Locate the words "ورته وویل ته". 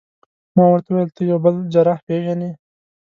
0.71-1.21